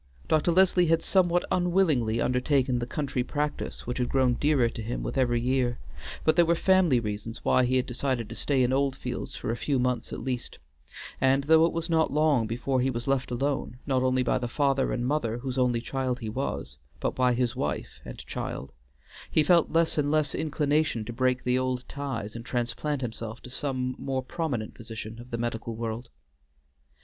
Dr. 0.27 0.51
Leslie 0.51 0.87
had 0.87 1.03
somewhat 1.03 1.45
unwillingly 1.51 2.19
undertaken 2.19 2.79
the 2.79 2.87
country 2.87 3.23
practice 3.23 3.85
which 3.85 3.99
had 3.99 4.09
grown 4.09 4.33
dearer 4.33 4.67
to 4.67 4.81
him 4.81 5.03
with 5.03 5.15
every 5.15 5.39
year, 5.39 5.77
but 6.23 6.35
there 6.35 6.45
were 6.47 6.55
family 6.55 6.99
reasons 6.99 7.45
why 7.45 7.65
he 7.65 7.75
had 7.75 7.85
decided 7.85 8.27
to 8.27 8.33
stay 8.33 8.63
in 8.63 8.73
Oldfields 8.73 9.35
for 9.35 9.51
a 9.51 9.55
few 9.55 9.77
months 9.77 10.11
at 10.11 10.19
least, 10.19 10.57
and 11.21 11.43
though 11.43 11.67
it 11.67 11.71
was 11.71 11.87
not 11.87 12.11
long 12.11 12.47
before 12.47 12.81
he 12.81 12.89
was 12.89 13.05
left 13.05 13.29
alone, 13.29 13.77
not 13.85 14.01
only 14.01 14.23
by 14.23 14.39
the 14.39 14.47
father 14.47 14.91
and 14.91 15.05
mother 15.05 15.37
whose 15.37 15.59
only 15.59 15.79
child 15.81 16.17
he 16.19 16.29
was, 16.29 16.77
but 16.99 17.13
by 17.13 17.35
his 17.35 17.55
wife 17.55 17.99
and 18.03 18.25
child, 18.25 18.71
he 19.29 19.43
felt 19.43 19.69
less 19.71 19.99
and 19.99 20.09
less 20.09 20.33
inclination 20.33 21.05
to 21.05 21.13
break 21.13 21.43
the 21.43 21.59
old 21.59 21.87
ties 21.87 22.35
and 22.35 22.43
transplant 22.43 23.03
himself 23.03 23.39
to 23.39 23.51
some 23.51 23.93
more 23.99 24.23
prominent 24.23 24.73
position 24.73 25.19
of 25.19 25.29
the 25.29 25.37
medical 25.37 25.75
world. 25.75 26.09